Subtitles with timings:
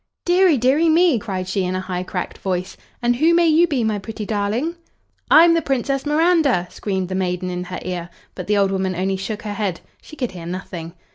[0.25, 2.75] "Deary, deary me!" cried she, in a high, cracked voice.
[3.03, 4.75] "And who may you be, my pretty darling?"
[5.29, 9.15] "I'm the Princess Miranda," screamed the maiden in her ear, but the old woman only
[9.15, 10.93] shook her head she could hear nothing.